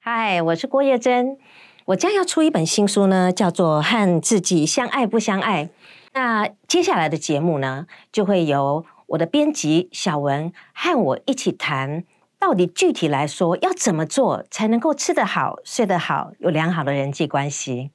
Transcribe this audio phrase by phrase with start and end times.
[0.00, 1.38] 嗨，我是郭叶珍，
[1.86, 5.64] 我将要出一本新书呢，叫做《和自己相爱不相爱》。
[6.12, 12.04] 那接下来的节目呢，就会由我的编辑小文和我一起谈，
[12.38, 17.90] 到底具体来说要怎么做才能够吃得好、睡得好，有良好的人际关系。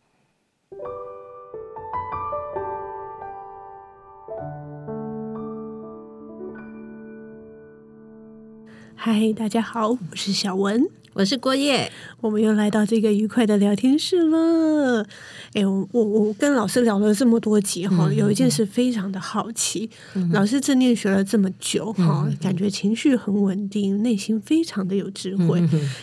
[9.05, 15.05] 嗨，大家好，我是小文，我是郭叶，我们又来到这个愉快的聊天室了。
[15.51, 19.89] 哎，我我我跟老师聊了这么多集哈，有一件事非常的好奇，
[20.31, 25.61] 老师正念学了这么久哈，感觉情绪很稳定，内心非常的有智慧，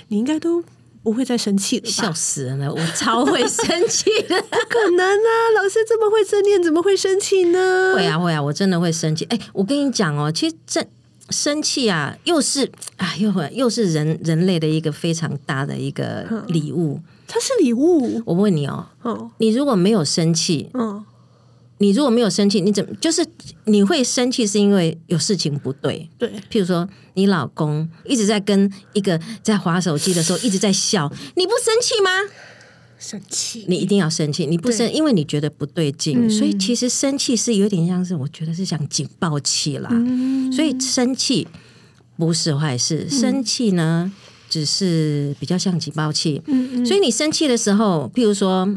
[0.08, 0.62] 你应该都
[1.02, 1.90] 不会再生气了吧？
[1.90, 5.30] 笑死人了，我超会生气的，不 可能啊！
[5.56, 7.94] 老师这么会正念，怎么会生气呢？
[7.96, 9.24] 会啊会啊，我真的会生气。
[9.30, 10.86] 哎，我跟你讲哦，其实正。
[11.30, 17.00] 生气啊，又是啊，又又是人人类的一个非常大的一个礼物。
[17.26, 18.20] 它是礼物。
[18.26, 18.86] 我问你哦，
[19.38, 21.04] 你如果没有生气，嗯，
[21.78, 23.24] 你如果没有生气，你怎么就是
[23.64, 24.44] 你会生气？
[24.46, 26.10] 是因为有事情不对？
[26.18, 32.10] 对，譬如说你老公一直在跟一个在划手机的时候一直在笑，你不生气吗？
[33.00, 34.44] 生气，你一定要生气。
[34.44, 39.90] 你不生，因为你觉得不对劲，所以其实生气是有点像是，我觉得是想警报器啦。
[40.52, 41.48] 所以生气
[42.18, 44.12] 不是坏事，生气呢
[44.50, 46.42] 只是比较像警报器。
[46.86, 48.68] 所以你生气的时候，譬如说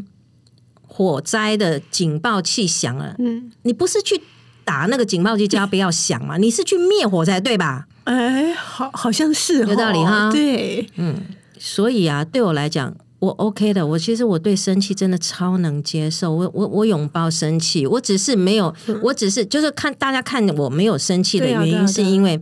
[0.86, 4.18] 火灾的警报器响了，嗯，你不是去
[4.64, 6.38] 打那个警报器叫不要响嘛？
[6.38, 7.86] 你是去灭火才对吧？
[8.04, 10.30] 哎，好，好像是有道理哈。
[10.32, 11.14] 对，嗯，
[11.58, 12.96] 所以啊，对我来讲。
[13.24, 22.38] 我 OK 的，我其实我对生气真的超能接受，我我我拥抱生气，我只是没有，我只是就是看大家看我没有生气的原因，是因为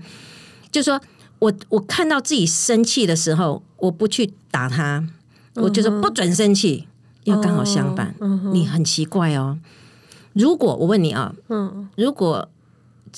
[0.73, 1.01] 就是说
[1.39, 5.07] 我我看到自己生气的时候，我不去打他，
[5.55, 6.89] 我就是不准生气，
[7.25, 8.15] 要刚好相反，
[8.53, 9.59] 你很奇怪哦。
[10.33, 12.48] 如果我问你啊，嗯，如果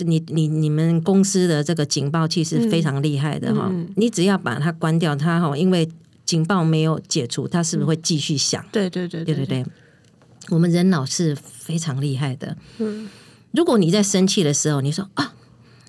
[0.01, 5.89] 你你你们公司的这个警报器是非常厉害的哈，你只要把它关掉，它哈，因为。
[6.25, 8.65] 警报没有解除，它是不是会继续响？
[8.73, 9.67] 对对对对对对。
[10.51, 12.57] 我们人脑是非常厉害的。
[12.79, 13.09] 嗯，
[13.53, 15.33] 如果你在生气的时候，你说啊，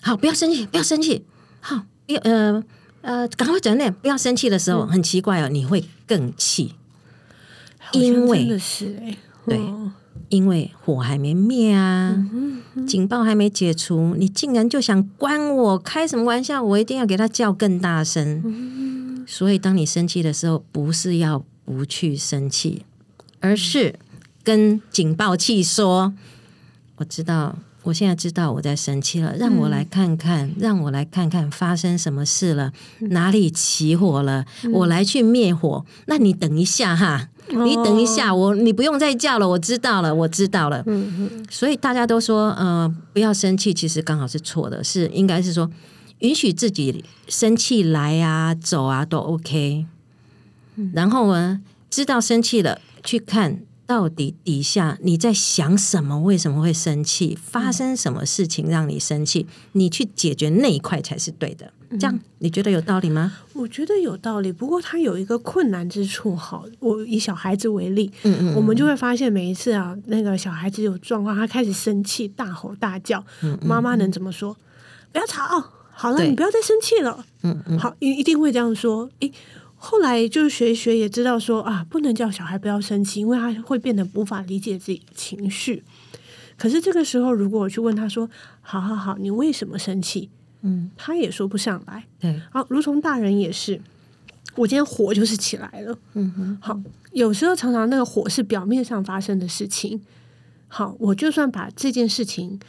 [0.02, 1.26] 好，不要生气，不要生气，
[1.60, 2.64] 好，要呃
[3.02, 6.76] 呃，赶快转念，不要生气的时候，很奇怪哦，你会更气，
[7.92, 9.60] 因为真的是哎，对，
[10.30, 12.18] 因为火还没灭啊，
[12.88, 15.78] 警报还没解除，你竟然就想关我？
[15.78, 16.64] 开什么玩笑？
[16.64, 18.42] 我一定要给他叫更大声。
[19.26, 22.84] 所以，当你生气的时候，不是要不去生气，
[23.40, 23.96] 而是
[24.44, 26.14] 跟警报器说
[26.98, 32.72] ：“我知道，我现在知道我在生气了，让我来看看，让我来看看发生什么事了，
[33.10, 35.86] 哪里起火了，我来去灭火。
[36.06, 40.86] 那你等一下哈，你等一下，我你不用再叫了，我知道了，我知道了。
[41.50, 45.70] 所以大家都说，呃，不要生气，其实刚好是错的，是应该是说。
[46.26, 49.86] 允许自己生气来啊走啊都 OK，
[50.92, 61.72] 然后呢，知道生气了，去看到底底下你在想什么，为什么会生气，发生什么事情让你生气，你去解决那一块才是对的。
[62.00, 63.32] 这样你觉得有道理吗？
[63.54, 66.36] 我觉得有道理，不过他有一个困难之处。
[66.36, 73.24] 好，我以小孩子为例，嗯嗯，我们就会发现每一次啊，那个小孩子有状况，他开始生气，大吼大叫，
[73.62, 74.58] 妈妈能怎么说？
[75.12, 75.75] 不要吵。
[75.98, 77.26] 好了，你不要再生气了。
[77.44, 79.10] 嗯嗯，好，一一定会这样说。
[79.22, 79.32] 诶，
[79.76, 85.84] 后来就是学一学，也知道说啊，不能叫小孩不要生气，因为他会变得无法理解自己的情绪。
[86.58, 88.30] 可是这个时候，如果我去问他说
[88.62, 90.30] ：“好好好，你为什么生气？”
[90.64, 92.06] 嗯，他也说不上来。
[92.20, 93.80] 对，好，如同大人也是，
[94.56, 95.98] 我今天火就是起来了。
[96.14, 96.80] 嗯哼，好，
[97.12, 100.02] 有时候常常那个火是表面上发生的事情。
[100.68, 102.60] 好，我就算把这件事情，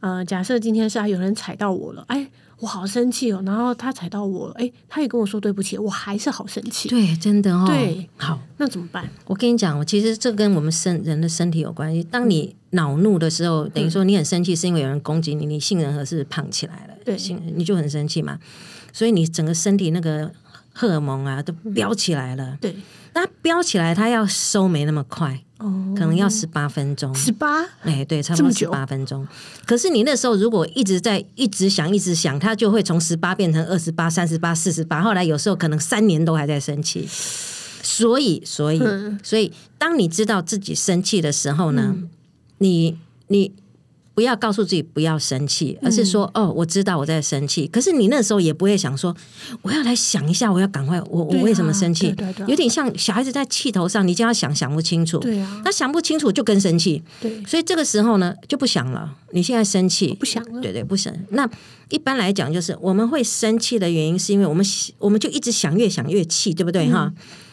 [0.00, 2.28] 呃，假设今天是啊，有人踩到我了，哎。
[2.60, 6.90] 我好生气哦，然后他踩到我，哎，他也跟我说对不起，我还是好生气。
[6.90, 7.64] 对，真的哦。
[7.66, 9.08] 对，好，那怎么办？
[9.24, 12.04] 我跟你讲，我其实这跟我们身人的身体有关系。
[12.04, 18.38] 当你恼怒的时候，等于说你很生气，是因为有人攻击你，你杏仁核是胖起来了，对，杏你就很生气嘛，
[18.92, 20.30] 所以你整个身体那个
[20.80, 22.56] 荷尔蒙啊都飙起来了。
[22.58, 22.74] 对，
[23.12, 25.38] 那飙起来，它要收没那么快。
[25.58, 29.28] 哦，可能要十八分钟，十八，哎，对，差不多十八分钟。
[29.66, 35.02] 可是你那时候如果一直在一直想，一直想，它就会从十八变成二十八、三十八、四十八。
[35.02, 37.06] 后来有时候可能三年都还在生气。
[37.82, 38.78] 所以，所以，
[39.22, 41.94] 所以，当你知道自己生气的时候呢，
[42.58, 42.96] 你
[43.28, 43.52] 你
[44.14, 47.66] 不要告诉自己不要生气，而是说哦，我知道我在生气。
[47.68, 49.16] 可是你那时候也不会想说，
[49.62, 52.14] 我要来想一下，我要赶快，我我为什么生气？
[52.46, 55.18] 有点像小孩子在气头上，你就要想想不清楚。
[55.18, 57.02] 对啊，那想不清楚就更生气。
[57.20, 59.16] 对，所以这个时候呢，就不想了。
[59.32, 60.60] 你现在生气，不想了。
[60.60, 61.14] 对对，不想。
[61.30, 61.48] 那
[61.88, 64.64] 一般来讲，就是我们会生气的原因，是因为我们
[64.98, 66.90] 我们就一直想，越想越气，对不对？
[66.90, 67.12] 哈。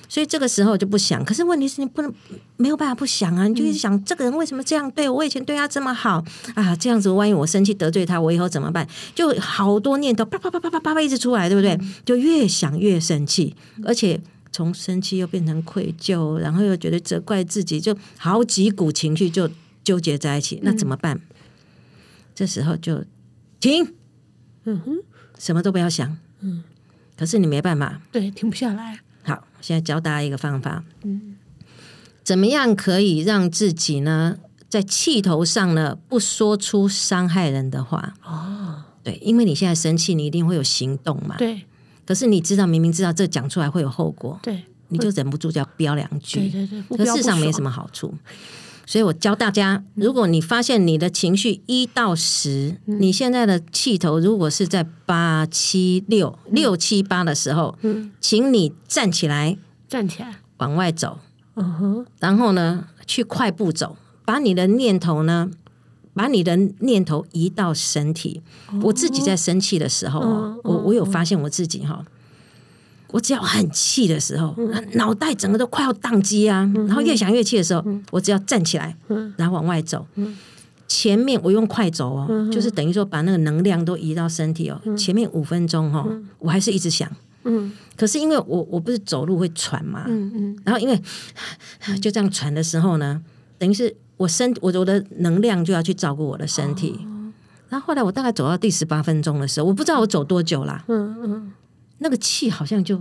[0.10, 2.14] 所以这个时候就不想，可是问题是你不能
[2.56, 3.48] 没有办法不想啊！
[3.48, 5.24] 你就一直想这个人为什么这样对我？
[5.24, 6.24] 以前对他这么好
[6.56, 8.88] 啊，这样子万一我生气得罪他，我以后怎么办？
[9.14, 11.78] 就好多念头啪啪啪啪啪啪啪一直出来，对不对？
[12.06, 14.20] 就越想越生气，而且
[14.52, 19.50] 从生气又变成愧疚，然后又觉得责怪自己，就好几股情绪就
[19.84, 20.60] 纠结在一起。
[20.64, 21.20] 那怎么办？
[22.34, 23.04] 这时候就
[23.60, 23.94] 停，
[24.64, 24.98] 嗯哼，
[25.38, 26.64] 什么都不要想，嗯。
[27.18, 29.00] 可是你没办法，对，停不下来。
[29.28, 31.36] 好，现在教大家一个方法，嗯，
[32.24, 34.38] 怎么样可以让自己呢，
[34.70, 38.14] 在气头上呢，不说出伤害人的话？
[38.24, 41.62] 哦，对，因为你现在生气，你一定会有行动嘛，对。
[42.06, 48.14] 可是你知道，明明知道这讲出来会有后果，对，你就忍不住就要飙两句，对对对，可事实上没什么好处。
[48.88, 59.58] 所以我教大家，如果你发现你的情绪一到十，你现在的气头如果是在八七六六七八的时候，嗯，请你站起来，
[59.90, 60.38] 站起来。
[60.60, 61.20] 往外走，
[61.56, 65.52] 嗯哼，然后呢去快步走，把你的念头呢，
[66.14, 68.42] 把你的念头移到身体。
[68.84, 70.22] 我自己在生气的时候，
[70.64, 72.04] 我我有发现我自己哈。
[73.12, 74.56] 我只要很气的时候，
[74.94, 76.70] 脑袋整个都快要宕机啊！
[76.88, 78.96] 然后越想越气的时候，我只要站起来，
[79.38, 80.06] 然后往外走。
[80.88, 84.80] 前面我用快走哦，就是等于说把那个能量都移到身体哦。
[84.96, 86.10] 前面五分钟哦，
[86.40, 87.10] 我还是一直想。
[87.44, 91.02] 嗯，可是因为我我不是走路会喘嘛，嗯嗯，然后因为
[92.02, 93.22] 就这样喘的时候呢，
[93.58, 97.00] 等于是我身我我的能量就要去照顾我的身体。
[97.70, 100.84] 然后后来我大概走到第十八分钟的时候，我不知道我走多久啦。
[100.88, 101.52] 嗯嗯。
[102.00, 102.98] 那个气好像就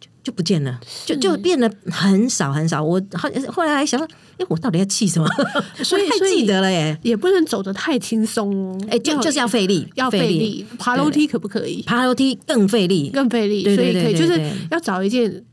[0.00, 2.82] 就就不见了，就就变得很少很少。
[2.82, 4.00] 我后后来还想，
[4.38, 5.28] 哎，我到底要气什么？
[5.84, 8.78] 所以太记得了耶，也不能走得太轻松哦。
[8.88, 10.66] 哎，就就是要费力，要费力。
[10.78, 11.82] 爬楼梯可不可以？
[11.82, 13.62] 爬楼梯更费力，更费力。
[13.64, 14.40] 所以可以就是
[14.70, 15.44] 要找一件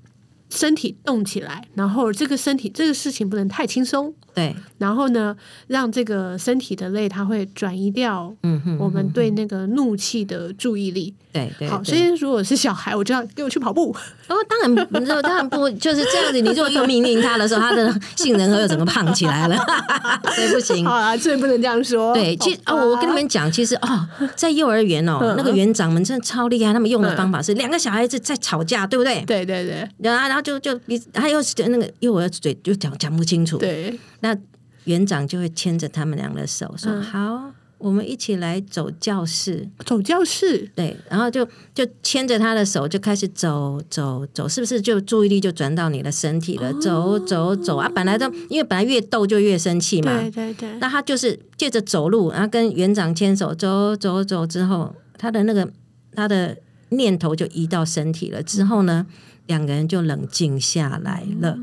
[0.50, 4.13] 身体动起来，然后这个身体这个事情不能太轻松。
[4.36, 5.36] 对，然后呢，
[5.68, 11.13] 让这个身体的累，它会转移掉，嗯哼，我们对那个怒气的注意力。
[11.34, 13.94] 对对，好，所以如果是小孩，我就要给我去跑步。
[14.28, 16.40] 哦，当然，你知道当然不就是这样子。
[16.40, 19.57] 你如果又命令他的时候，他的杏仁核又整个胖起来了，
[20.34, 20.86] 所以不行。
[20.86, 22.13] 好啊，所以不能这样说。
[22.13, 29.22] 对，其实哦，我跟你们讲，其实哦，在幼儿园哦，那个园长们真的超厉害，他们用的方法是两个小孩子在吵架，对不对？
[29.25, 29.88] 对对对。
[29.98, 33.57] 然后，然后就就你，他又是那个幼儿嘴就讲讲不清楚。
[33.57, 33.97] 对。
[34.21, 34.38] 那
[34.86, 46.74] 园长就会牵着他们两个手说：“好，我们一起来走教室，走教室。”对，然后就就牵着他的手就开始走走走，是不是就注意力就转到你的身体了？
[46.75, 47.89] 走走走啊！
[47.94, 50.77] 本来都因为本来越逗就越生气嘛，对对对。
[50.80, 55.69] 那他就是借着走路，然后跟园长牵手走走走之后，他的那个
[56.13, 56.57] 他的
[56.89, 58.42] 念头就移到身体了。
[58.42, 59.06] 之后呢，
[59.50, 61.57] 两个人就冷静下来了。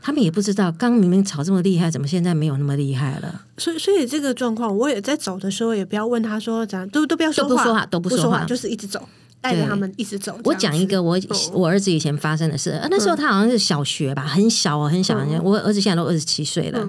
[0.00, 3.42] 他们也不知道，刚明明吵这么厉害，怎么现在没有那么厉害了？
[3.56, 9.08] 所以，所以这个状况，我也在走的时候，也不要问他说怎样，都都不要说话，都不说话，就是一直走，
[9.40, 10.36] 带着他们一直走。
[10.42, 11.16] 我讲一个我
[11.52, 15.16] 我儿子以前发生的事，那时候他好像是小学吧，很小哦，很小。
[15.42, 16.88] 我儿子现在都二十七岁了，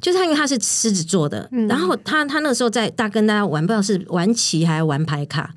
[0.00, 5.52] 就是他因为他是狮子座的，然后他他那时候在大跟大家玩，不知道是玩棋还是玩牌卡。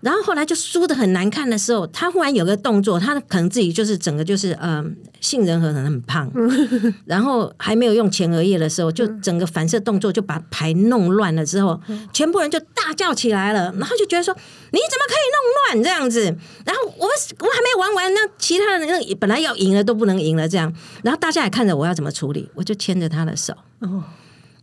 [0.00, 6.30] 然后后来就输的很难看的时候，他忽然有个动作，他可能自己就是整个就是嗯，杏仁核可能很胖，
[7.06, 11.80] 然后还没有用前额叶的时候，就整个反射动作就把牌弄乱了之后，
[12.12, 16.20] 全部人就大叫起来了，然后就觉得说你怎么可以弄乱这样子？
[16.64, 23.54] 然后我我还没玩完，那其他人那本来要赢了都不能赢了这样，然后大家也看着我要怎么处理，我就牵着他的手。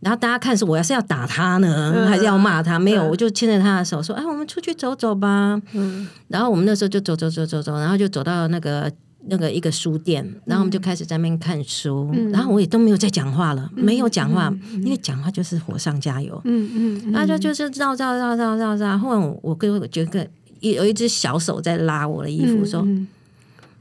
[0.00, 2.78] 然后大家看是我要是要打他呢，还是要骂他？
[2.78, 8.92] 没有，我就牵着他的手说：“哎，我们出去走走吧。”嗯，然后我们那时候就走走走走走，然后就走到那个
[9.28, 12.10] 那个一个书店，然后我们就开始在那边看书。
[12.12, 16.40] 嗯然后我也都没有再讲话了，没有讲话，因为讲话就是火上加油。
[16.44, 18.98] 嗯嗯，然后就就是绕绕绕绕绕绕。
[18.98, 20.28] 后来我跟我觉得
[20.60, 22.86] 有有一只小手在拉我的衣服，说：“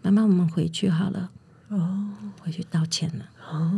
[0.01, 1.29] 妈妈，我们回去好了。”
[1.69, 2.05] 哦，
[2.41, 3.25] 回去道歉了。
[3.51, 3.71] 哦，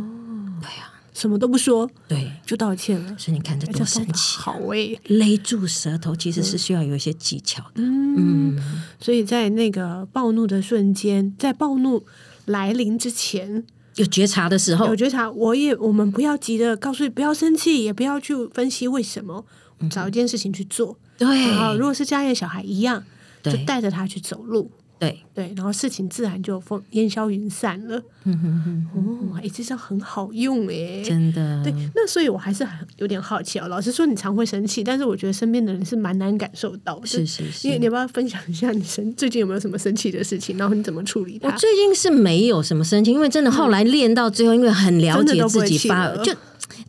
[0.62, 0.92] 对呀。
[1.18, 3.16] 什么都不说，对，就道歉了。
[3.18, 4.38] 所以你看这多神奇！
[4.38, 7.82] 好诶，勒住舌头其实是需要有一些技巧的。
[7.82, 8.56] 嗯，
[9.00, 12.06] 所以在那个暴怒的瞬间，在暴怒
[12.44, 13.64] 来临之前，
[13.96, 19.44] 有觉察的时候有，觉察，我也我们不要急着告诉你不要生气，也不要去分析为什么，
[19.90, 20.96] 找一件事情去做。
[21.18, 23.02] 对然后如果是家里的小孩一样，
[23.42, 24.70] 就带着他去走路。
[24.98, 28.02] 对，对，然后事情自然就风烟消云散了。
[28.24, 33.68] 嗯哼哼哦，哎，这招很好用哎，真的，对，那所以我还是很有点好奇哦。
[33.68, 37.06] 老实说，你常会生气，但是我觉得身边的人是蛮难感受到的。
[37.06, 41.48] 是是是因为你要不要分享一下你生最近有没有什么生气的事情，然后你怎么处理它？
[41.48, 46.34] 我最近是没有什么生气，因为真的后来练到最后，因为很了解自己发，就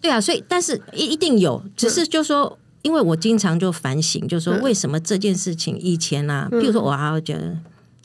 [0.01, 7.57] 对啊，所以但是一一定有，只是就说，因为我经常就反省，就说为什么这件事情以前啊，比如说我啊，我觉得，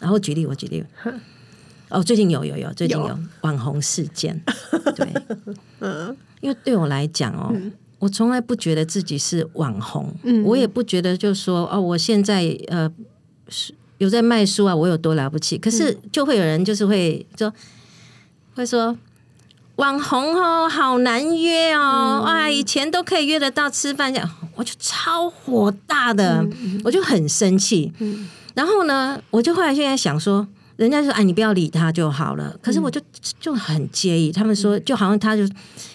[0.05, 0.85] 然后举例，我举例。
[1.89, 3.19] 哦，最近有有有，最近有有。
[3.43, 4.39] 网红事件，
[4.97, 5.09] 对，
[6.41, 7.55] 因为对我来讲哦，
[7.99, 10.13] 我从来不觉得自己是网红，
[10.45, 12.91] 我也不觉得就说哦，我现在呃
[13.49, 15.57] 是有在卖书啊，我有多了不起。
[15.57, 17.53] 可是就会有人就是会说，
[18.55, 18.97] 会说
[19.77, 26.45] 网红哦，好难约哦，哇，以前都可以约得到吃饭，这样我就超火大的，
[26.85, 27.93] 我就很生气。
[28.55, 30.47] 然后呢，我就后来现在想说。
[30.77, 33.01] 人家说：“哎，你不要理他就好了。”可是我就
[33.39, 34.33] 就很介意。
[34.33, 35.47] 他们说，就好像他就，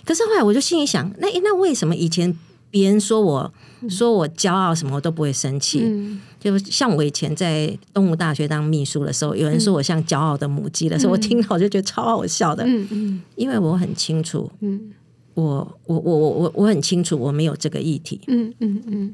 [0.06, 2.34] 可是后来我就心里想，那那为什么以前
[2.72, 3.54] 别人说我
[3.90, 5.82] 说我骄傲什么我都不会生气？
[5.84, 14.94] 嗯就像我以前在东吴大学当秘书的时候，有人说我像骄傲的母鸡的时候，我听到我就觉得超好笑的，嗯嗯因为我很清楚，嗯
[15.34, 15.44] 我
[15.88, 19.14] 我我我我我很清楚我没有这个议题，嗯嗯嗯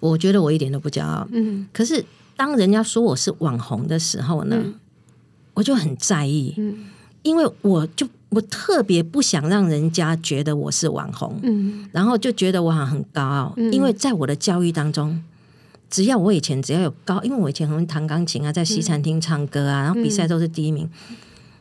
[0.00, 1.28] 我觉得我一点都不骄傲。
[1.30, 2.02] 嗯可是
[2.36, 4.56] 当人家说我是网红的时候呢，
[5.54, 6.86] 我就很在意，嗯。
[7.22, 11.88] 因为我就我特别不想让人家觉得我是网红，嗯。
[11.90, 15.22] 然后就觉得我好像很高傲，因为在我的教育当中，
[15.88, 20.86] 只要我以前只要有高，因为我以前很会弹钢琴啊，在西餐厅唱歌啊，然后比赛都是第一名，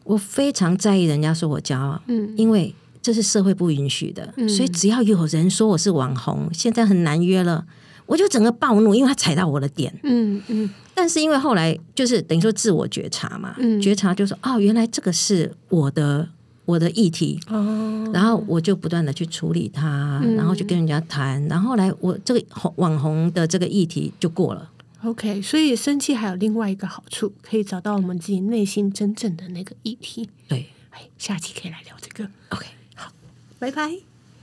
[0.03, 2.33] 我非常在意人家说我骄傲，嗯。
[2.35, 7.65] 因为这是社会不允许的，所以只要有人说我是网红，现在很难约了，
[8.05, 9.93] 我就整个暴怒，因为他踩到我的点。
[10.03, 16.29] 嗯嗯但是因为后来就是等于说自我觉察嘛，嗯觉察就说哦，原来这个是我的
[16.65, 24.69] 我的议题，哦，然后我就不断的去处理它，嗯然后去跟人家谈，然后后来我这个红网红的这个议题就过了。
[25.03, 30.29] OK，所以生气还有另外一个好处，可以找到我们自己内心真正的那个议题。
[30.47, 32.29] 对哎，下期可以来聊这个。
[32.49, 33.11] ，OK 好。
[33.59, 34.12] 拜拜。